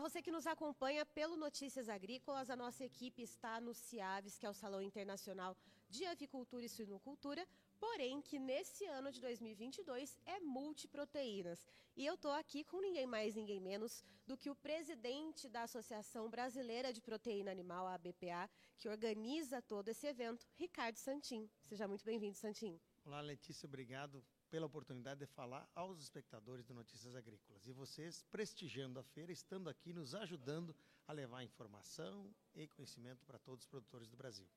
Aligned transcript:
Você 0.00 0.22
que 0.22 0.32
nos 0.32 0.46
acompanha 0.46 1.04
pelo 1.04 1.36
Notícias 1.36 1.86
Agrícolas, 1.86 2.48
a 2.48 2.56
nossa 2.56 2.82
equipe 2.82 3.22
está 3.22 3.60
no 3.60 3.74
CIAVES, 3.74 4.38
que 4.38 4.46
é 4.46 4.50
o 4.50 4.54
Salão 4.54 4.80
Internacional 4.80 5.54
de 5.90 6.06
Avicultura 6.06 6.64
e 6.64 6.70
Suinocultura, 6.70 7.46
porém 7.78 8.22
que 8.22 8.38
nesse 8.38 8.86
ano 8.86 9.12
de 9.12 9.20
2022 9.20 10.18
é 10.24 10.40
multiproteínas. 10.40 11.66
E 11.94 12.06
eu 12.06 12.14
estou 12.14 12.30
aqui 12.32 12.64
com 12.64 12.80
ninguém 12.80 13.06
mais, 13.06 13.34
ninguém 13.34 13.60
menos 13.60 14.02
do 14.26 14.38
que 14.38 14.48
o 14.48 14.54
presidente 14.54 15.50
da 15.50 15.64
Associação 15.64 16.30
Brasileira 16.30 16.94
de 16.94 17.02
Proteína 17.02 17.50
Animal, 17.50 17.86
a 17.86 17.94
ABPA, 17.94 18.48
que 18.78 18.88
organiza 18.88 19.60
todo 19.60 19.88
esse 19.88 20.06
evento, 20.06 20.46
Ricardo 20.56 20.96
Santin. 20.96 21.46
Seja 21.66 21.86
muito 21.86 22.06
bem-vindo, 22.06 22.38
Santin. 22.38 22.80
Olá, 23.04 23.20
Letícia, 23.20 23.66
obrigado 23.66 24.24
pela 24.50 24.66
oportunidade 24.66 25.20
de 25.20 25.26
falar 25.26 25.70
aos 25.74 26.00
espectadores 26.00 26.64
do 26.66 26.74
Notícias 26.74 27.14
Agrícolas. 27.14 27.64
E 27.66 27.72
vocês 27.72 28.22
prestigiando 28.30 28.98
a 28.98 29.02
feira, 29.02 29.30
estando 29.30 29.70
aqui 29.70 29.92
nos 29.92 30.14
ajudando 30.14 30.74
a 31.06 31.12
levar 31.12 31.44
informação 31.44 32.34
e 32.54 32.66
conhecimento 32.66 33.24
para 33.24 33.38
todos 33.38 33.64
os 33.64 33.68
produtores 33.68 34.08
do 34.08 34.16
Brasil. 34.16 34.48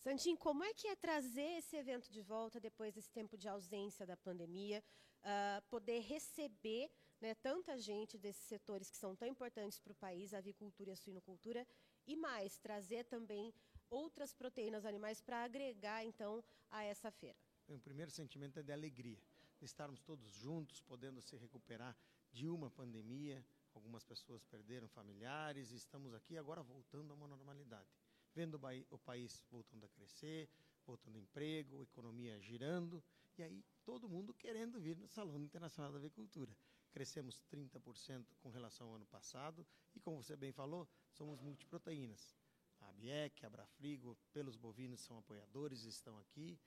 Santinho, 0.00 0.36
como 0.36 0.62
é 0.62 0.74
que 0.74 0.88
é 0.88 0.96
trazer 0.96 1.58
esse 1.58 1.76
evento 1.76 2.10
de 2.12 2.20
volta 2.20 2.60
depois 2.60 2.92
desse 2.92 3.10
tempo 3.10 3.36
de 3.36 3.48
ausência 3.48 4.04
da 4.04 4.16
pandemia, 4.16 4.82
uh, 5.22 5.62
poder 5.68 6.00
receber 6.00 6.90
né, 7.20 7.34
tanta 7.34 7.78
gente 7.78 8.18
desses 8.18 8.46
setores 8.46 8.90
que 8.90 8.96
são 8.96 9.16
tão 9.16 9.26
importantes 9.26 9.78
para 9.78 9.92
o 9.92 9.96
país, 9.96 10.34
a 10.34 10.38
avicultura 10.38 10.90
e 10.90 10.92
a 10.92 10.96
suinocultura, 10.96 11.66
e 12.06 12.14
mais, 12.14 12.58
trazer 12.58 13.04
também 13.04 13.52
outras 13.88 14.32
proteínas 14.32 14.84
animais 14.84 15.20
para 15.20 15.44
agregar, 15.44 16.04
então, 16.04 16.44
a 16.70 16.84
essa 16.84 17.10
feira? 17.10 17.38
O 17.68 17.78
primeiro 17.78 18.10
sentimento 18.10 18.60
é 18.60 18.62
de 18.62 18.72
alegria, 18.72 19.20
de 19.58 19.64
estarmos 19.64 20.00
todos 20.00 20.28
juntos, 20.28 20.80
podendo 20.80 21.20
se 21.22 21.36
recuperar 21.36 21.96
de 22.32 22.48
uma 22.48 22.70
pandemia. 22.70 23.44
Algumas 23.74 24.04
pessoas 24.04 24.44
perderam 24.44 24.88
familiares 24.88 25.70
e 25.70 25.76
estamos 25.76 26.14
aqui 26.14 26.36
agora 26.36 26.62
voltando 26.62 27.12
a 27.12 27.14
uma 27.14 27.28
normalidade. 27.28 27.88
Vendo 28.34 28.60
o 28.90 28.98
país 28.98 29.44
voltando 29.50 29.84
a 29.84 29.88
crescer, 29.88 30.48
voltando 30.84 31.18
emprego, 31.18 31.82
economia 31.82 32.38
girando, 32.40 33.02
e 33.38 33.42
aí 33.42 33.64
todo 33.84 34.08
mundo 34.08 34.32
querendo 34.32 34.80
vir 34.80 34.96
no 34.96 35.08
Salão 35.08 35.42
Internacional 35.42 35.92
da 35.92 35.98
Avicultura. 35.98 36.56
Crescemos 36.90 37.42
30% 37.50 38.24
com 38.40 38.48
relação 38.50 38.88
ao 38.88 38.94
ano 38.94 39.06
passado 39.06 39.66
e, 39.94 40.00
como 40.00 40.22
você 40.22 40.36
bem 40.36 40.52
falou, 40.52 40.88
somos 41.10 41.40
multiproteínas. 41.40 42.34
A 42.80 42.92
BIEC, 42.92 43.44
a 43.44 43.50
Brafrigo, 43.50 44.16
pelos 44.32 44.56
bovinos 44.56 45.00
são 45.00 45.18
apoiadores, 45.18 45.84
estão 45.84 46.18
aqui 46.18 46.58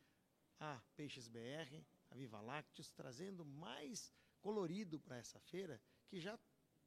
a 0.60 0.80
Peixes 0.96 1.28
BR, 1.28 1.84
a 2.10 2.16
Viva 2.16 2.42
Lácteos, 2.42 2.92
trazendo 2.92 3.46
mais 3.46 4.12
colorido 4.40 5.00
para 5.00 5.18
essa 5.18 5.40
feira, 5.40 5.82
que 6.08 6.20
já 6.20 6.38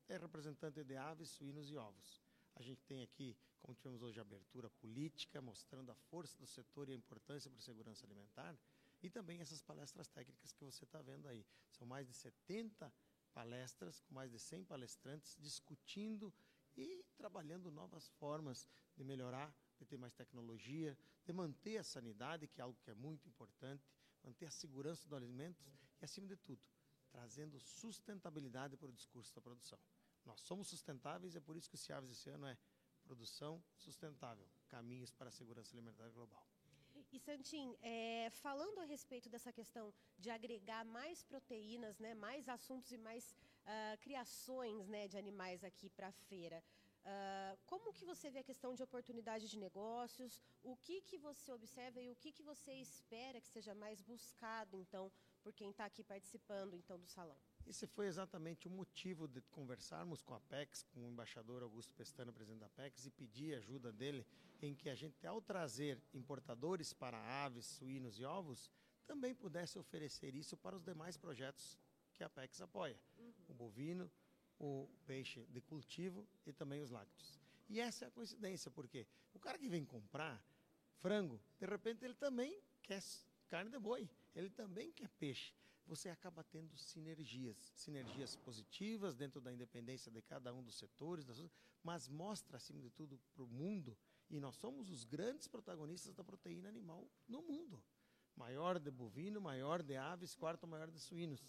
é 0.09 0.17
representante 0.17 0.83
de 0.83 0.97
aves, 0.97 1.31
suínos 1.31 1.70
e 1.70 1.77
ovos. 1.77 2.23
A 2.55 2.62
gente 2.62 2.83
tem 2.84 3.03
aqui, 3.03 3.37
como 3.61 3.75
tivemos 3.75 4.03
hoje, 4.03 4.20
abertura 4.20 4.69
política, 4.70 5.41
mostrando 5.41 5.91
a 5.91 5.95
força 5.95 6.37
do 6.39 6.47
setor 6.47 6.89
e 6.89 6.93
a 6.93 6.97
importância 6.97 7.50
para 7.50 7.59
a 7.59 7.62
segurança 7.62 8.05
alimentar, 8.05 8.59
e 9.03 9.11
também 9.11 9.41
essas 9.41 9.62
palestras 9.62 10.09
técnicas 10.09 10.53
que 10.53 10.65
você 10.65 10.84
está 10.84 11.00
vendo 11.00 11.27
aí. 11.28 11.45
São 11.70 11.87
mais 11.87 12.06
de 12.06 12.12
70 12.12 12.93
palestras, 13.33 14.00
com 14.00 14.15
mais 14.15 14.31
de 14.31 14.39
100 14.39 14.65
palestrantes, 14.65 15.37
discutindo 15.41 16.33
e 16.77 17.05
trabalhando 17.17 17.70
novas 17.70 18.09
formas 18.11 18.69
de 18.97 19.05
melhorar 19.05 19.55
de 19.83 19.87
ter 19.87 19.98
mais 19.98 20.15
tecnologia, 20.15 20.97
de 21.25 21.33
manter 21.33 21.77
a 21.77 21.84
sanidade, 21.84 22.47
que 22.47 22.61
é 22.61 22.65
algo 22.65 22.78
que 22.83 22.91
é 22.91 22.95
muito 22.95 23.28
importante, 23.28 23.91
manter 24.23 24.47
a 24.47 24.51
segurança 24.51 25.03
dos 25.05 25.12
alimentos 25.12 25.67
e, 26.01 26.05
acima 26.05 26.27
de 26.27 26.37
tudo, 26.37 26.62
trazendo 27.11 27.61
sustentabilidade 27.61 28.77
para 28.77 28.89
o 28.89 28.92
discurso 28.92 29.34
da 29.34 29.41
produção. 29.41 29.78
Nós 30.25 30.41
somos 30.41 30.69
sustentáveis 30.69 31.34
e 31.34 31.39
é 31.39 31.41
por 31.41 31.56
isso 31.56 31.69
que 31.69 31.75
o 31.75 31.78
CIAVES 31.78 32.11
esse 32.11 32.31
ano 32.31 32.47
é 32.47 32.56
produção 33.03 33.62
sustentável, 33.77 34.49
caminhos 34.69 35.12
para 35.12 35.28
a 35.28 35.32
segurança 35.32 35.75
alimentar 35.75 36.09
global. 36.11 36.47
E 37.11 37.19
Santim, 37.19 37.77
é, 37.82 38.31
falando 38.31 38.78
a 38.78 38.84
respeito 38.84 39.28
dessa 39.28 39.53
questão 39.53 39.93
de 40.19 40.31
agregar 40.31 40.84
mais 40.84 41.22
proteínas, 41.22 41.99
né, 41.99 42.15
mais 42.15 42.49
assuntos 42.49 42.91
e 42.93 42.99
mais 42.99 43.34
uh, 43.65 43.99
criações 44.00 44.88
né, 44.88 45.09
de 45.09 45.16
animais 45.16 45.65
aqui 45.65 45.91
para 45.91 46.09
a 46.09 46.12
feira, 46.12 46.62
Uh, 47.04 47.58
como 47.66 47.92
que 47.92 48.04
você 48.04 48.30
vê 48.30 48.38
a 48.38 48.44
questão 48.44 48.74
de 48.74 48.82
oportunidade 48.82 49.48
de 49.48 49.58
negócios? 49.58 50.40
O 50.62 50.76
que, 50.76 51.00
que 51.00 51.18
você 51.18 51.52
observa 51.52 52.00
e 52.00 52.08
o 52.10 52.16
que, 52.16 52.30
que 52.30 52.44
você 52.44 52.72
espera 52.74 53.40
que 53.40 53.48
seja 53.48 53.74
mais 53.74 54.00
buscado, 54.00 54.76
então, 54.76 55.10
por 55.42 55.52
quem 55.52 55.70
está 55.70 55.84
aqui 55.84 56.04
participando, 56.04 56.74
então, 56.74 56.98
do 56.98 57.06
salão? 57.06 57.36
Esse 57.66 57.86
foi 57.86 58.06
exatamente 58.06 58.68
o 58.68 58.70
motivo 58.70 59.26
de 59.26 59.40
conversarmos 59.42 60.22
com 60.22 60.34
a 60.34 60.36
Apex, 60.36 60.84
com 60.84 61.00
o 61.00 61.08
embaixador 61.08 61.62
Augusto 61.62 61.92
Pestana, 61.94 62.32
presidente 62.32 62.60
da 62.60 62.66
Apex, 62.66 63.04
e 63.06 63.10
pedir 63.10 63.56
ajuda 63.56 63.92
dele 63.92 64.24
em 64.60 64.74
que 64.74 64.88
a 64.88 64.94
gente, 64.94 65.26
ao 65.26 65.42
trazer 65.42 66.00
importadores 66.14 66.92
para 66.92 67.19
aves, 67.19 67.66
suínos 67.66 68.19
e 68.19 68.24
ovos, 68.24 68.70
também 69.04 69.34
pudesse 69.34 69.76
oferecer 69.76 70.36
isso 70.36 70.56
para 70.56 70.76
os 70.76 70.84
demais 70.84 71.16
projetos 71.16 71.76
que 72.14 72.22
a 72.22 72.26
Apex 72.26 72.60
apoia. 72.60 72.98
Uhum. 73.19 73.32
O 73.48 73.54
bovino, 73.54 74.10
o 74.62 74.89
peixe 75.05 75.45
de 75.47 75.61
cultivo 75.61 76.27
e 76.47 76.53
também 76.53 76.81
os 76.81 76.91
lácteos. 76.91 77.41
E 77.69 77.81
essa 77.81 78.05
é 78.05 78.09
a 78.09 78.11
coincidência, 78.11 78.71
porque 78.71 79.06
o 79.34 79.39
cara 79.39 79.59
que 79.59 79.69
vem 79.69 79.84
comprar 79.84 80.45
frango, 80.99 81.41
de 81.59 81.67
repente 81.67 82.05
ele 82.05 82.15
também 82.15 82.62
quer 82.81 83.03
carne 83.49 83.71
de 83.71 83.78
boi, 83.78 84.09
ele 84.34 84.49
também 84.50 84.93
quer 84.93 85.09
peixe. 85.09 85.53
Você 85.87 86.09
acaba 86.09 86.45
tendo 86.45 86.77
sinergias, 86.78 87.73
sinergias 87.75 88.37
positivas 88.37 89.17
dentro 89.17 89.41
da 89.41 89.53
independência 89.53 90.12
de 90.12 90.23
cada 90.23 90.55
um 90.55 90.62
dos 90.62 90.77
setores, 90.77 91.27
mas 91.83 92.09
mostra, 92.09 92.56
acima 92.56 92.81
de 92.81 92.91
tudo, 92.91 93.19
para 93.34 93.43
o 93.43 93.49
mundo, 93.49 93.99
e 94.31 94.39
nós 94.39 94.55
somos 94.55 94.89
os 94.89 95.03
grandes 95.03 95.49
protagonistas 95.49 96.15
da 96.15 96.23
proteína 96.23 96.69
animal 96.69 97.11
no 97.27 97.43
mundo. 97.43 97.83
Maior 98.37 98.79
de 98.79 98.91
bovino, 98.91 99.41
maior 99.41 99.83
de 99.83 99.97
aves, 99.97 100.37
quarto 100.37 100.67
maior 100.69 100.89
de 100.89 101.00
suínos. 101.00 101.44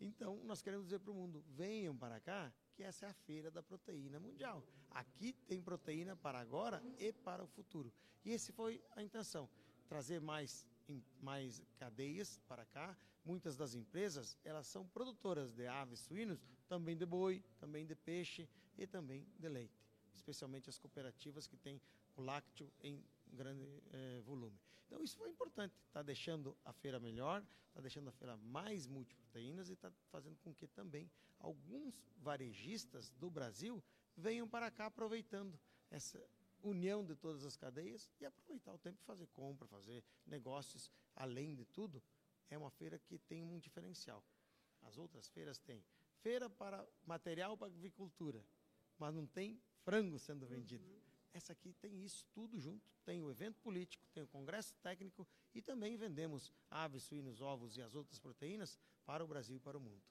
Então, 0.00 0.40
nós 0.44 0.62
queremos 0.62 0.86
dizer 0.86 1.00
para 1.00 1.10
o 1.10 1.14
mundo: 1.14 1.44
venham 1.48 1.96
para 1.96 2.20
cá, 2.20 2.52
que 2.74 2.82
essa 2.82 3.06
é 3.06 3.08
a 3.10 3.14
feira 3.14 3.50
da 3.50 3.62
proteína 3.62 4.18
mundial. 4.18 4.64
Aqui 4.90 5.32
tem 5.32 5.60
proteína 5.60 6.16
para 6.16 6.38
agora 6.38 6.82
e 6.98 7.12
para 7.12 7.42
o 7.42 7.46
futuro. 7.46 7.92
E 8.24 8.30
esse 8.30 8.52
foi 8.52 8.82
a 8.96 9.02
intenção: 9.02 9.48
trazer 9.88 10.20
mais 10.20 10.66
mais 11.20 11.62
cadeias 11.76 12.40
para 12.48 12.64
cá. 12.64 12.96
Muitas 13.22 13.58
das 13.58 13.74
empresas, 13.74 14.38
elas 14.42 14.66
são 14.66 14.86
produtoras 14.86 15.52
de 15.52 15.66
aves, 15.66 16.00
suínos, 16.00 16.40
também 16.66 16.96
de 16.96 17.04
boi, 17.04 17.44
também 17.58 17.84
de 17.84 17.94
peixe 17.94 18.48
e 18.78 18.86
também 18.86 19.26
de 19.38 19.48
leite 19.50 19.88
especialmente 20.18 20.68
as 20.68 20.78
cooperativas 20.78 21.46
que 21.46 21.56
têm 21.56 21.80
o 22.16 22.22
lácteo 22.22 22.70
em 22.82 23.02
grande 23.32 23.66
eh, 23.92 24.20
volume. 24.24 24.37
Isso 25.08 25.16
foi 25.16 25.30
importante, 25.30 25.74
está 25.86 26.02
deixando 26.02 26.54
a 26.66 26.70
feira 26.70 27.00
melhor, 27.00 27.42
está 27.68 27.80
deixando 27.80 28.08
a 28.08 28.12
feira 28.12 28.36
mais 28.36 28.86
multiproteínas 28.86 29.70
e 29.70 29.72
está 29.72 29.90
fazendo 30.10 30.36
com 30.40 30.54
que 30.54 30.68
também 30.68 31.10
alguns 31.38 31.98
varejistas 32.18 33.10
do 33.12 33.30
Brasil 33.30 33.82
venham 34.14 34.46
para 34.46 34.70
cá 34.70 34.84
aproveitando 34.84 35.58
essa 35.90 36.22
união 36.62 37.02
de 37.02 37.16
todas 37.16 37.42
as 37.46 37.56
cadeias 37.56 38.10
e 38.20 38.26
aproveitar 38.26 38.74
o 38.74 38.76
tempo 38.76 38.98
para 38.98 39.06
fazer 39.06 39.26
compra, 39.28 39.66
fazer 39.66 40.04
negócios. 40.26 40.90
Além 41.16 41.54
de 41.54 41.64
tudo, 41.64 42.02
é 42.50 42.58
uma 42.58 42.70
feira 42.70 42.98
que 42.98 43.18
tem 43.18 43.42
um 43.42 43.58
diferencial. 43.58 44.22
As 44.82 44.98
outras 44.98 45.26
feiras 45.26 45.58
têm 45.58 45.82
feira 46.20 46.50
para 46.50 46.86
material 47.06 47.56
para 47.56 47.68
agricultura, 47.68 48.44
mas 48.98 49.14
não 49.14 49.26
tem 49.26 49.58
frango 49.84 50.18
sendo 50.18 50.46
vendido. 50.46 50.84
Uhum. 50.84 51.00
Essa 51.32 51.52
aqui 51.52 51.72
tem 51.74 52.04
isso 52.04 52.26
tudo 52.32 52.58
junto. 52.58 52.90
Tem 53.04 53.22
o 53.22 53.30
evento 53.30 53.60
político, 53.60 54.06
tem 54.12 54.22
o 54.22 54.28
congresso 54.28 54.74
técnico 54.82 55.26
e 55.54 55.62
também 55.62 55.96
vendemos 55.96 56.52
aves, 56.70 57.04
suínos, 57.04 57.40
ovos 57.40 57.76
e 57.76 57.82
as 57.82 57.94
outras 57.94 58.18
proteínas 58.18 58.78
para 59.04 59.24
o 59.24 59.28
Brasil 59.28 59.56
e 59.56 59.60
para 59.60 59.76
o 59.76 59.80
mundo. 59.80 60.02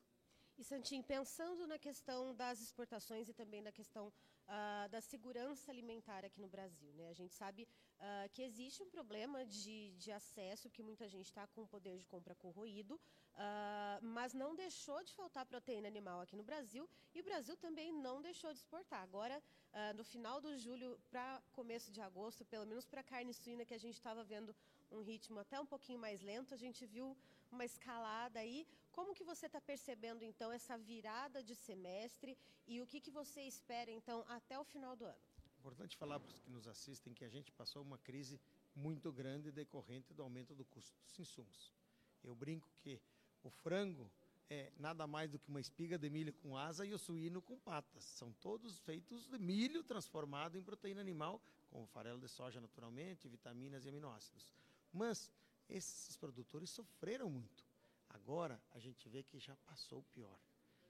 E 0.58 0.64
Santinho, 0.64 1.04
pensando 1.04 1.68
na 1.68 1.78
questão 1.78 2.34
das 2.34 2.60
exportações 2.60 3.30
e 3.30 3.34
também 3.34 3.62
na 3.62 3.72
questão 3.72 4.08
uh, 4.08 4.90
da 4.90 5.00
segurança 5.00 5.70
alimentar 5.70 6.26
aqui 6.26 6.42
no 6.42 6.48
Brasil, 6.48 6.92
né? 6.96 7.10
a 7.10 7.14
gente 7.14 7.36
sabe 7.36 7.68
uh, 8.00 8.28
que 8.34 8.42
existe 8.42 8.82
um 8.82 8.90
problema 8.90 9.46
de, 9.46 9.92
de 10.00 10.12
acesso, 10.12 10.72
que 10.72 10.82
muita 10.82 11.08
gente 11.08 11.28
está 11.28 11.46
com 11.46 11.62
o 11.62 11.68
poder 11.68 12.00
de 12.00 12.08
compra 12.08 12.34
corroído, 12.34 12.96
uh, 12.96 14.00
mas 14.02 14.34
não 14.34 14.56
deixou 14.56 15.04
de 15.04 15.14
faltar 15.14 15.46
proteína 15.46 15.88
animal 15.88 16.22
aqui 16.22 16.36
no 16.36 16.44
Brasil 16.44 16.90
e 17.14 17.22
o 17.22 17.24
Brasil 17.24 17.56
também 17.56 17.94
não 17.94 18.20
deixou 18.20 18.52
de 18.52 18.58
exportar. 18.58 19.04
Agora, 19.04 19.42
no 19.96 20.04
final 20.04 20.42
do 20.42 20.58
julho 20.58 21.00
para 21.12 21.40
começo 21.52 21.92
de 21.92 22.02
agosto, 22.02 22.44
pelo 22.46 22.66
menos 22.66 22.86
para 22.86 23.04
carne 23.04 23.32
suína, 23.32 23.64
que 23.64 23.76
a 23.76 23.78
gente 23.78 23.94
estava 23.96 24.24
vendo 24.24 24.56
um 24.90 25.02
ritmo 25.02 25.40
até 25.40 25.60
um 25.60 25.66
pouquinho 25.66 26.00
mais 26.00 26.22
lento, 26.22 26.54
a 26.54 26.58
gente 26.58 26.84
viu 26.86 27.16
uma 27.52 27.66
escalada 27.66 28.40
aí. 28.40 28.68
Como 28.92 29.14
que 29.14 29.24
você 29.24 29.46
está 29.46 29.62
percebendo, 29.62 30.24
então, 30.24 30.52
essa 30.52 30.78
virada 30.78 31.44
de 31.44 31.56
semestre 31.56 32.38
e 32.68 32.82
o 32.82 32.88
que, 32.88 33.00
que 33.00 33.12
você 33.12 33.42
espera 33.42 33.92
então 33.92 34.26
até 34.28 34.58
o 34.60 34.64
final 34.64 34.96
do 34.96 35.06
ano? 35.06 35.22
Importante 35.60 35.98
falar 35.98 36.20
para 36.20 36.30
os 36.30 36.40
que 36.40 36.50
nos 36.50 36.68
assistem 36.68 37.14
que 37.14 37.26
a 37.26 37.30
gente 37.30 37.52
passou 37.52 37.82
uma 37.82 37.98
crise 37.98 38.40
muito 38.76 39.12
grande 39.12 39.52
decorrente 39.52 40.14
do 40.14 40.24
aumento 40.24 40.56
do 40.56 40.64
custo 40.66 40.96
dos 41.04 41.20
insumos. 41.20 41.74
Eu 42.24 42.36
brinco 42.36 42.70
que 42.82 43.00
o 43.44 43.50
frango 43.50 44.10
é 44.50 44.72
nada 44.78 45.06
mais 45.06 45.30
do 45.30 45.40
que 45.40 45.50
uma 45.50 45.60
espiga 45.60 45.98
de 45.98 46.10
milho 46.10 46.34
com 46.34 46.56
asa 46.56 46.86
e 46.86 46.94
o 46.94 46.98
suíno 46.98 47.42
com 47.42 47.58
patas. 47.60 48.04
São 48.04 48.32
todos 48.34 48.80
feitos 48.80 49.28
de 49.28 49.38
milho 49.38 49.84
transformado 49.84 50.58
em 50.58 50.64
proteína 50.64 51.02
animal, 51.02 51.42
com 51.70 51.86
farelo 51.88 52.20
de 52.20 52.30
soja 52.30 52.62
naturalmente, 52.62 53.28
vitaminas 53.28 53.86
e 53.86 53.90
aminoácidos. 53.90 54.54
Mas 54.92 55.30
esses 55.70 56.16
produtores 56.18 56.70
sofreram 56.70 57.30
muito. 57.30 57.66
Agora 58.10 58.62
a 58.72 58.80
gente 58.80 59.08
vê 59.10 59.24
que 59.24 59.40
já 59.40 59.56
passou 59.58 60.00
o 60.00 60.04
pior. 60.04 60.40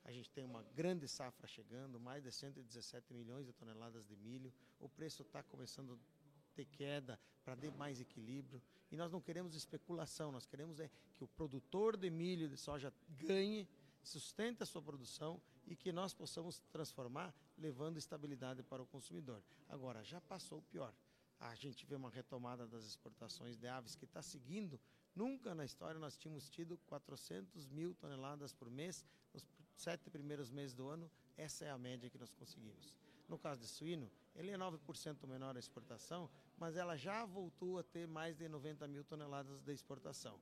A 0.03 0.11
gente 0.11 0.29
tem 0.31 0.45
uma 0.45 0.63
grande 0.73 1.07
safra 1.07 1.47
chegando, 1.47 1.99
mais 1.99 2.23
de 2.23 2.31
117 2.31 3.13
milhões 3.13 3.45
de 3.45 3.53
toneladas 3.53 4.05
de 4.05 4.15
milho. 4.15 4.53
O 4.79 4.87
preço 4.87 5.21
está 5.21 5.43
começando 5.43 5.93
a 5.93 6.55
ter 6.55 6.65
queda 6.65 7.19
para 7.43 7.55
ter 7.57 7.71
mais 7.71 7.99
equilíbrio. 7.99 8.61
E 8.89 8.95
nós 8.95 9.11
não 9.11 9.19
queremos 9.19 9.53
especulação, 9.53 10.31
nós 10.31 10.45
queremos 10.45 10.79
é 10.79 10.89
que 11.13 11.23
o 11.23 11.27
produtor 11.27 11.97
de 11.97 12.09
milho 12.09 12.45
e 12.45 12.49
de 12.49 12.57
soja 12.57 12.93
ganhe, 13.09 13.67
sustente 14.01 14.63
a 14.63 14.65
sua 14.65 14.81
produção 14.81 15.41
e 15.65 15.75
que 15.75 15.91
nós 15.91 16.13
possamos 16.13 16.59
transformar, 16.71 17.35
levando 17.57 17.97
estabilidade 17.97 18.63
para 18.63 18.81
o 18.81 18.85
consumidor. 18.85 19.43
Agora, 19.67 20.03
já 20.03 20.21
passou 20.21 20.59
o 20.59 20.61
pior. 20.61 20.93
A 21.39 21.53
gente 21.55 21.85
vê 21.85 21.95
uma 21.95 22.09
retomada 22.09 22.67
das 22.67 22.85
exportações 22.85 23.57
de 23.57 23.67
aves 23.67 23.95
que 23.95 24.05
está 24.05 24.21
seguindo. 24.21 24.79
Nunca 25.15 25.53
na 25.53 25.65
história 25.65 25.99
nós 25.99 26.17
tínhamos 26.17 26.49
tido 26.49 26.77
400 26.87 27.67
mil 27.67 27.93
toneladas 27.93 28.53
por 28.53 28.69
mês 28.69 29.05
nos 29.33 29.45
sete 29.75 30.09
primeiros 30.09 30.49
meses 30.49 30.73
do 30.73 30.87
ano. 30.87 31.09
Essa 31.35 31.65
é 31.65 31.71
a 31.71 31.77
média 31.77 32.09
que 32.09 32.17
nós 32.17 32.33
conseguimos. 32.33 32.93
No 33.27 33.37
caso 33.37 33.61
de 33.61 33.67
suíno, 33.67 34.09
ele 34.35 34.51
é 34.51 34.57
9% 34.57 35.27
menor 35.27 35.55
a 35.55 35.59
exportação, 35.59 36.29
mas 36.57 36.75
ela 36.75 36.95
já 36.95 37.25
voltou 37.25 37.77
a 37.77 37.83
ter 37.83 38.07
mais 38.07 38.37
de 38.37 38.47
90 38.47 38.87
mil 38.87 39.03
toneladas 39.03 39.61
de 39.61 39.73
exportação. 39.73 40.39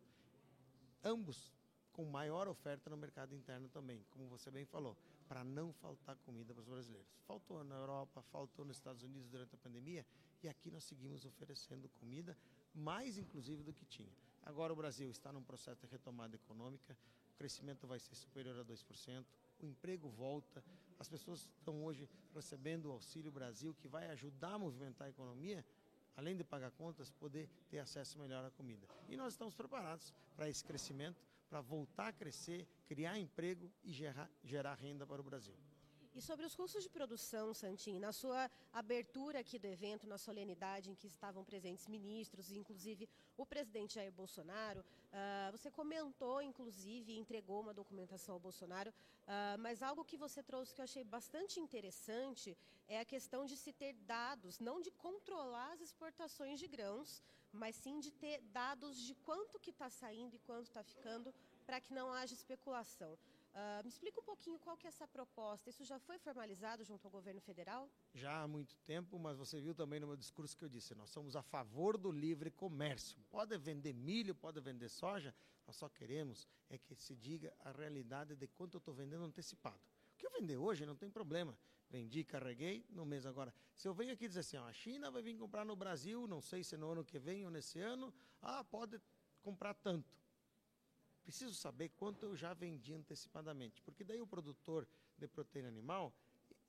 Ambos 1.03 1.51
com 1.91 2.03
maior 2.05 2.47
oferta 2.47 2.89
no 2.89 2.97
mercado 2.97 3.33
interno 3.33 3.69
também, 3.69 4.05
como 4.09 4.27
você 4.27 4.51
bem 4.51 4.65
falou, 4.65 4.97
para 5.27 5.43
não 5.43 5.71
faltar 5.71 6.17
comida 6.17 6.53
para 6.53 6.61
os 6.61 6.67
brasileiros. 6.67 7.09
Faltou 7.25 7.63
na 7.63 7.75
Europa, 7.75 8.21
faltou 8.23 8.65
nos 8.65 8.77
Estados 8.77 9.01
Unidos 9.01 9.29
durante 9.29 9.55
a 9.55 9.57
pandemia 9.57 10.05
e 10.45 10.49
aqui 10.49 10.69
nós 10.69 10.83
seguimos 10.83 11.25
oferecendo 11.25 11.89
comida, 11.89 12.37
mais 12.73 13.17
inclusive 13.17 13.63
do 13.63 13.73
que 13.73 13.83
tinha. 13.83 14.15
Agora 14.43 14.71
o 14.71 14.75
Brasil 14.75 15.09
está 15.09 15.33
num 15.33 15.41
processo 15.41 15.81
de 15.81 15.87
retomada 15.87 16.35
econômica, 16.35 16.95
o 17.33 17.37
crescimento 17.37 17.87
vai 17.87 17.97
ser 17.99 18.13
superior 18.13 18.59
a 18.59 18.63
2%, 18.63 19.25
o 19.59 19.65
emprego 19.65 20.07
volta, 20.07 20.63
as 20.99 21.09
pessoas 21.09 21.49
estão 21.57 21.83
hoje 21.83 22.07
recebendo 22.33 22.85
o 22.85 22.91
Auxílio 22.91 23.31
Brasil, 23.31 23.73
que 23.73 23.87
vai 23.87 24.07
ajudar 24.11 24.53
a 24.53 24.59
movimentar 24.59 25.07
a 25.07 25.09
economia, 25.09 25.65
além 26.15 26.35
de 26.35 26.43
pagar 26.43 26.69
contas, 26.69 27.09
poder 27.09 27.49
ter 27.67 27.79
acesso 27.79 28.19
melhor 28.19 28.45
à 28.45 28.51
comida. 28.51 28.87
E 29.09 29.17
nós 29.17 29.33
estamos 29.33 29.55
preparados 29.55 30.13
para 30.35 30.47
esse 30.47 30.63
crescimento, 30.63 31.19
para 31.49 31.59
voltar 31.59 32.09
a 32.09 32.13
crescer, 32.13 32.67
criar 32.85 33.17
emprego 33.17 33.71
e 33.83 33.91
gerar, 33.91 34.29
gerar 34.43 34.75
renda 34.75 35.07
para 35.07 35.19
o 35.19 35.23
Brasil. 35.23 35.55
E 36.17 36.21
sobre 36.21 36.45
os 36.45 36.55
custos 36.55 36.81
de 36.81 36.89
produção, 36.89 37.53
Santin, 37.53 37.99
na 37.99 38.13
sua 38.13 38.49
abertura 38.71 39.39
aqui 39.39 39.59
do 39.59 39.67
evento, 39.67 40.07
na 40.07 40.17
solenidade 40.17 40.89
em 40.89 40.95
que 40.95 41.07
estavam 41.07 41.43
presentes 41.43 41.87
ministros, 41.87 42.51
inclusive 42.51 43.09
o 43.35 43.45
presidente 43.45 43.95
Jair 43.95 44.13
Bolsonaro, 44.13 44.79
uh, 44.79 45.51
você 45.51 45.69
comentou, 45.69 46.41
inclusive, 46.41 47.17
entregou 47.17 47.59
uma 47.59 47.73
documentação 47.73 48.35
ao 48.35 48.39
Bolsonaro, 48.39 48.91
uh, 48.91 49.59
mas 49.59 49.83
algo 49.83 50.05
que 50.05 50.15
você 50.15 50.41
trouxe 50.41 50.73
que 50.73 50.79
eu 50.79 50.85
achei 50.85 51.03
bastante 51.03 51.59
interessante 51.59 52.57
é 52.87 52.97
a 52.97 53.03
questão 53.03 53.45
de 53.45 53.57
se 53.57 53.73
ter 53.73 53.91
dados, 54.15 54.57
não 54.57 54.79
de 54.79 54.91
controlar 54.91 55.73
as 55.73 55.81
exportações 55.81 56.61
de 56.61 56.67
grãos, 56.67 57.21
mas 57.51 57.75
sim 57.75 57.99
de 57.99 58.11
ter 58.11 58.39
dados 58.53 58.97
de 59.01 59.15
quanto 59.15 59.59
que 59.59 59.71
está 59.71 59.89
saindo 59.89 60.33
e 60.33 60.39
quanto 60.39 60.67
está 60.67 60.81
ficando, 60.81 61.33
para 61.65 61.81
que 61.81 61.93
não 61.93 62.13
haja 62.13 62.33
especulação. 62.33 63.17
Uh, 63.55 63.81
me 63.83 63.87
explica 63.87 64.19
um 64.19 64.23
pouquinho 64.23 64.59
qual 64.59 64.75
que 64.75 64.85
é 64.85 64.89
essa 64.89 65.07
proposta. 65.07 65.69
Isso 65.69 65.85
já 65.85 65.97
foi 65.97 66.19
formalizado 66.19 66.83
junto 66.83 67.05
ao 67.05 67.11
governo 67.11 67.39
federal? 67.39 67.89
Já 68.13 68.41
há 68.41 68.47
muito 68.47 68.75
tempo, 68.79 69.17
mas 69.17 69.37
você 69.37 69.61
viu 69.61 69.73
também 69.73 69.97
no 69.97 70.07
meu 70.07 70.17
discurso 70.17 70.57
que 70.57 70.65
eu 70.65 70.67
disse, 70.67 70.93
nós 70.93 71.09
somos 71.09 71.37
a 71.37 71.41
favor 71.41 71.97
do 71.97 72.11
livre 72.11 72.51
comércio. 72.51 73.17
Pode 73.31 73.57
vender 73.57 73.93
milho, 73.93 74.35
pode 74.35 74.59
vender 74.59 74.89
soja, 74.89 75.33
nós 75.65 75.77
só 75.77 75.87
queremos 75.87 76.45
é 76.69 76.77
que 76.77 76.93
se 76.95 77.15
diga 77.15 77.53
a 77.61 77.71
realidade 77.71 78.35
de 78.35 78.45
quanto 78.45 78.75
eu 78.75 78.79
estou 78.79 78.93
vendendo 78.93 79.23
antecipado. 79.23 79.79
O 80.13 80.17
que 80.17 80.27
eu 80.27 80.31
vender 80.31 80.57
hoje 80.57 80.85
não 80.85 80.95
tem 80.97 81.09
problema. 81.09 81.57
Vendi, 81.89 82.25
carreguei, 82.25 82.85
no 82.89 83.05
mês 83.05 83.25
agora. 83.25 83.53
Se 83.73 83.87
eu 83.87 83.93
venho 83.93 84.11
aqui 84.11 84.27
dizer 84.27 84.41
assim, 84.41 84.57
ó, 84.57 84.67
a 84.67 84.73
China 84.73 85.09
vai 85.09 85.21
vir 85.21 85.37
comprar 85.37 85.63
no 85.63 85.77
Brasil, 85.77 86.27
não 86.27 86.41
sei 86.41 86.61
se 86.61 86.75
no 86.75 86.91
ano 86.91 87.05
que 87.05 87.17
vem 87.17 87.45
ou 87.45 87.51
nesse 87.51 87.79
ano, 87.79 88.13
ah, 88.41 88.65
pode 88.65 88.99
comprar 89.41 89.73
tanto 89.75 90.13
preciso 91.25 91.55
saber 91.55 91.89
quanto 91.97 92.23
eu 92.23 92.35
já 92.35 92.53
vendi 92.53 92.93
antecipadamente, 92.93 93.81
porque 93.81 94.03
daí 94.03 94.21
o 94.21 94.27
produtor 94.27 94.87
de 95.17 95.27
proteína 95.27 95.67
animal 95.67 96.13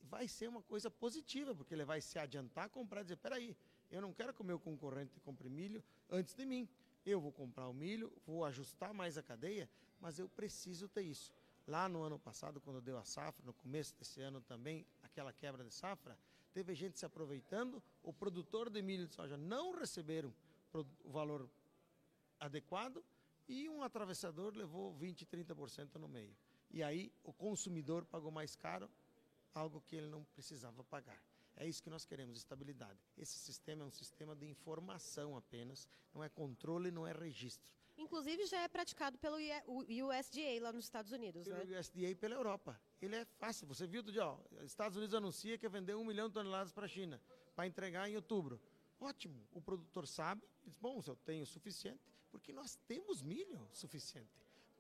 vai 0.02 0.26
ser 0.26 0.48
uma 0.48 0.62
coisa 0.62 0.90
positiva, 0.90 1.54
porque 1.54 1.74
ele 1.74 1.84
vai 1.84 2.00
se 2.00 2.18
adiantar 2.18 2.64
a 2.64 2.68
comprar 2.68 3.00
e 3.02 3.04
dizer, 3.04 3.16
peraí, 3.16 3.56
eu 3.90 4.00
não 4.00 4.12
quero 4.12 4.32
que 4.32 4.40
o 4.40 4.44
meu 4.44 4.58
concorrente 4.58 5.20
compre 5.20 5.48
milho 5.48 5.82
antes 6.10 6.34
de 6.34 6.46
mim. 6.46 6.68
Eu 7.04 7.20
vou 7.20 7.30
comprar 7.30 7.68
o 7.68 7.74
milho, 7.74 8.12
vou 8.26 8.44
ajustar 8.44 8.92
mais 8.94 9.18
a 9.18 9.22
cadeia, 9.22 9.68
mas 10.00 10.18
eu 10.18 10.28
preciso 10.28 10.88
ter 10.88 11.02
isso. 11.02 11.32
Lá 11.66 11.88
no 11.88 12.02
ano 12.02 12.18
passado, 12.18 12.60
quando 12.60 12.80
deu 12.80 12.96
a 12.96 13.04
safra, 13.04 13.44
no 13.44 13.52
começo 13.52 13.94
desse 13.96 14.20
ano 14.20 14.40
também, 14.40 14.86
aquela 15.02 15.32
quebra 15.32 15.64
de 15.64 15.74
safra, 15.74 16.18
teve 16.52 16.74
gente 16.74 16.98
se 16.98 17.04
aproveitando, 17.04 17.82
o 18.02 18.12
produtor 18.12 18.70
de 18.70 18.80
milho 18.80 19.04
e 19.04 19.06
de 19.06 19.14
soja 19.14 19.36
não 19.36 19.72
receberam 19.72 20.32
o 21.04 21.10
valor 21.10 21.48
adequado, 22.40 23.02
e 23.48 23.68
um 23.68 23.82
atravessador 23.82 24.54
levou 24.54 24.92
20, 24.92 25.26
30% 25.26 25.96
no 25.96 26.08
meio. 26.08 26.36
E 26.70 26.82
aí 26.82 27.12
o 27.22 27.32
consumidor 27.32 28.04
pagou 28.04 28.30
mais 28.30 28.56
caro, 28.56 28.90
algo 29.54 29.80
que 29.80 29.96
ele 29.96 30.08
não 30.08 30.24
precisava 30.24 30.82
pagar. 30.84 31.22
É 31.56 31.66
isso 31.66 31.82
que 31.82 31.88
nós 31.88 32.04
queremos, 32.04 32.36
estabilidade. 32.36 33.00
Esse 33.16 33.38
sistema 33.38 33.82
é 33.82 33.86
um 33.86 33.90
sistema 33.90 34.36
de 34.36 34.46
informação 34.46 35.36
apenas, 35.36 35.88
não 36.12 36.22
é 36.22 36.28
controle, 36.28 36.90
não 36.90 37.06
é 37.06 37.12
registro. 37.12 37.72
Inclusive 37.96 38.44
já 38.44 38.60
é 38.60 38.68
praticado 38.68 39.16
pelo 39.16 39.36
USDA 39.36 40.60
lá 40.60 40.70
nos 40.70 40.84
Estados 40.84 41.12
Unidos, 41.12 41.44
pelo 41.44 41.56
né? 41.56 41.64
Pelo 41.64 41.80
USDA 41.80 42.10
e 42.10 42.14
pela 42.14 42.34
Europa. 42.34 42.78
Ele 43.00 43.16
é 43.16 43.24
fácil. 43.24 43.66
Você 43.68 43.86
viu, 43.86 44.02
ó, 44.22 44.38
Estados 44.64 44.98
Unidos 44.98 45.14
anuncia 45.14 45.56
que 45.56 45.66
vai 45.66 45.80
vender 45.80 45.94
um 45.94 46.04
milhão 46.04 46.28
de 46.28 46.34
toneladas 46.34 46.72
para 46.72 46.84
a 46.84 46.88
China, 46.88 47.22
para 47.54 47.66
entregar 47.66 48.06
em 48.06 48.16
outubro. 48.16 48.60
Ótimo. 49.00 49.48
O 49.50 49.62
produtor 49.62 50.06
sabe, 50.06 50.42
diz, 50.62 50.76
bom, 50.76 51.00
se 51.00 51.08
eu 51.08 51.16
tenho 51.16 51.42
o 51.42 51.46
suficiente, 51.46 52.00
porque 52.46 52.52
nós 52.52 52.78
temos 52.86 53.22
milho 53.22 53.68
suficiente 53.72 54.30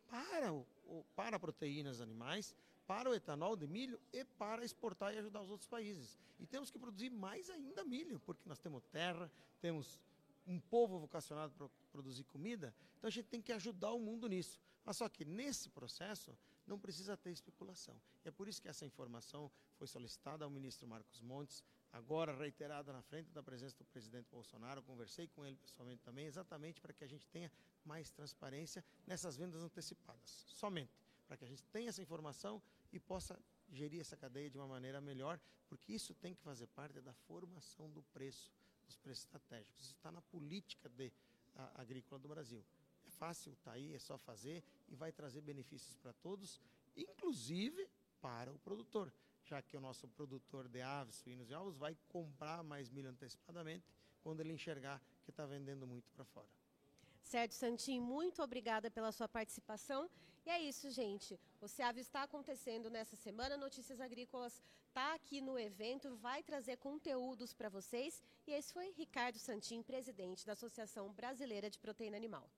para, 0.08 0.52
o, 0.52 0.64
para 1.16 1.36
proteínas 1.36 2.00
animais, 2.00 2.54
para 2.86 3.10
o 3.10 3.14
etanol 3.14 3.56
de 3.56 3.66
milho 3.66 3.98
e 4.12 4.24
para 4.24 4.64
exportar 4.64 5.12
e 5.12 5.18
ajudar 5.18 5.42
os 5.42 5.50
outros 5.50 5.68
países. 5.68 6.16
E 6.38 6.46
temos 6.46 6.70
que 6.70 6.78
produzir 6.78 7.10
mais 7.10 7.50
ainda 7.50 7.82
milho, 7.82 8.20
porque 8.20 8.48
nós 8.48 8.60
temos 8.60 8.84
terra, 8.84 9.28
temos 9.60 9.98
um 10.46 10.60
povo 10.60 11.00
vocacionado 11.00 11.52
para 11.54 11.68
produzir 11.90 12.22
comida, 12.22 12.72
então 12.96 13.08
a 13.08 13.10
gente 13.10 13.26
tem 13.26 13.42
que 13.42 13.50
ajudar 13.50 13.92
o 13.94 13.98
mundo 13.98 14.28
nisso. 14.28 14.60
Mas 14.84 14.98
só 14.98 15.08
que 15.08 15.24
nesse 15.24 15.68
processo 15.68 16.38
não 16.68 16.78
precisa 16.78 17.16
ter 17.16 17.32
especulação. 17.32 18.00
E 18.24 18.28
é 18.28 18.30
por 18.30 18.46
isso 18.46 18.62
que 18.62 18.68
essa 18.68 18.86
informação 18.86 19.50
foi 19.76 19.88
solicitada 19.88 20.44
ao 20.44 20.50
ministro 20.52 20.86
Marcos 20.86 21.20
Montes, 21.20 21.64
agora 21.96 22.36
reiterada 22.36 22.92
na 22.92 23.02
frente 23.02 23.30
da 23.30 23.42
presença 23.42 23.76
do 23.78 23.84
presidente 23.86 24.28
Bolsonaro. 24.30 24.82
conversei 24.82 25.26
com 25.28 25.44
ele 25.44 25.56
pessoalmente 25.56 26.02
também, 26.02 26.26
exatamente 26.26 26.80
para 26.80 26.92
que 26.92 27.02
a 27.02 27.06
gente 27.06 27.26
tenha 27.28 27.50
mais 27.84 28.10
transparência 28.10 28.84
nessas 29.06 29.36
vendas 29.36 29.62
antecipadas. 29.62 30.44
Somente 30.48 30.92
para 31.26 31.36
que 31.36 31.44
a 31.44 31.48
gente 31.48 31.64
tenha 31.64 31.88
essa 31.88 32.00
informação 32.00 32.62
e 32.92 33.00
possa 33.00 33.38
gerir 33.72 34.00
essa 34.00 34.16
cadeia 34.16 34.48
de 34.48 34.56
uma 34.56 34.66
maneira 34.66 35.00
melhor, 35.00 35.40
porque 35.68 35.92
isso 35.92 36.14
tem 36.14 36.34
que 36.34 36.40
fazer 36.40 36.66
parte 36.68 37.00
da 37.00 37.12
formação 37.12 37.90
do 37.90 38.02
preço, 38.02 38.52
dos 38.86 38.96
preços 38.96 39.24
estratégicos. 39.24 39.82
Isso 39.82 39.94
está 39.94 40.12
na 40.12 40.22
política 40.22 40.88
de, 40.88 41.12
a, 41.56 41.80
agrícola 41.80 42.18
do 42.20 42.28
Brasil. 42.28 42.64
É 43.04 43.10
fácil, 43.10 43.52
está 43.52 43.72
aí, 43.72 43.94
é 43.94 43.98
só 43.98 44.16
fazer 44.18 44.62
e 44.88 44.94
vai 44.94 45.10
trazer 45.10 45.40
benefícios 45.40 45.96
para 45.96 46.12
todos, 46.12 46.60
inclusive 46.96 47.88
para 48.20 48.52
o 48.52 48.58
produtor 48.58 49.12
já 49.48 49.62
que 49.62 49.76
o 49.76 49.80
nosso 49.80 50.08
produtor 50.08 50.68
de 50.68 50.82
aves, 50.82 51.16
suínos 51.16 51.50
e 51.50 51.54
ovos 51.54 51.76
vai 51.76 51.96
comprar 52.08 52.62
mais 52.62 52.90
milho 52.90 53.08
antecipadamente 53.08 53.86
quando 54.22 54.40
ele 54.40 54.52
enxergar 54.52 55.00
que 55.24 55.30
está 55.30 55.46
vendendo 55.46 55.86
muito 55.86 56.10
para 56.10 56.24
fora. 56.24 56.48
Certo, 57.22 57.52
Santim, 57.52 58.00
muito 58.00 58.42
obrigada 58.42 58.90
pela 58.90 59.12
sua 59.12 59.28
participação. 59.28 60.08
E 60.44 60.50
é 60.50 60.60
isso, 60.60 60.90
gente. 60.90 61.38
O 61.60 61.66
SEAV 61.66 61.98
está 61.98 62.22
acontecendo 62.22 62.88
nessa 62.88 63.16
semana. 63.16 63.56
Notícias 63.56 64.00
Agrícolas 64.00 64.62
está 64.86 65.14
aqui 65.14 65.40
no 65.40 65.58
evento, 65.58 66.14
vai 66.16 66.42
trazer 66.42 66.76
conteúdos 66.76 67.52
para 67.52 67.68
vocês. 67.68 68.22
E 68.46 68.52
esse 68.52 68.72
foi 68.72 68.92
Ricardo 68.92 69.38
Santim, 69.38 69.82
presidente 69.82 70.46
da 70.46 70.52
Associação 70.52 71.12
Brasileira 71.12 71.68
de 71.68 71.78
Proteína 71.78 72.16
Animal. 72.16 72.48